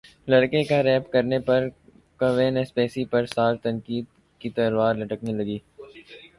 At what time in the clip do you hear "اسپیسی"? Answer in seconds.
2.57-3.03